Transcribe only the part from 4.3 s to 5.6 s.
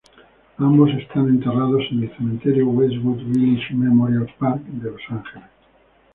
Park de Los Ángeles.